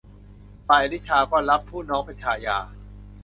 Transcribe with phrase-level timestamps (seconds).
[0.67, 2.57] ฝ่ายอนุชาก็รับผู้น้องเป็นชายา